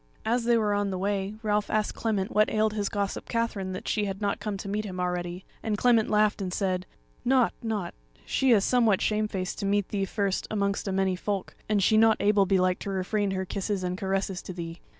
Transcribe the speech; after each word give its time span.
As 0.25 0.45
they 0.45 0.57
were 0.57 0.73
on 0.73 0.89
the 0.89 0.97
way 0.97 1.35
Ralph 1.43 1.69
asked 1.69 1.93
Clement 1.93 2.31
what 2.31 2.49
ailed 2.49 2.73
his 2.73 2.89
gossip 2.89 3.29
Katherine 3.29 3.71
that 3.73 3.87
she 3.87 4.05
had 4.05 4.19
not 4.19 4.39
come 4.39 4.57
to 4.57 4.67
meet 4.67 4.83
him 4.83 4.99
already; 4.99 5.45
and 5.61 5.77
Clement 5.77 6.09
laughed 6.09 6.41
and 6.41 6.51
said: 6.51 6.87
"Nought, 7.23 7.53
nought; 7.61 7.93
she 8.25 8.49
is 8.49 8.65
somewhat 8.65 8.99
shamefaced 8.99 9.59
to 9.59 9.65
meet 9.67 9.89
thee 9.89 10.05
first 10.05 10.47
amongst 10.49 10.87
a 10.87 10.91
many 10.91 11.15
folk, 11.15 11.53
and 11.69 11.83
she 11.83 11.97
not 11.97 12.17
able 12.19 12.47
belike 12.47 12.79
to 12.79 12.89
refrain 12.89 13.29
her 13.29 13.45
kisses 13.45 13.83
and 13.83 13.95
caresses 13.95 14.41
to 14.41 14.53
thee. 14.53 14.79